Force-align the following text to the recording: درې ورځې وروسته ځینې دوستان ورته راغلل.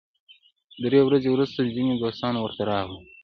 درې 0.83 0.99
ورځې 1.07 1.29
وروسته 1.31 1.71
ځینې 1.75 1.93
دوستان 1.95 2.33
ورته 2.39 2.63
راغلل. 2.71 3.03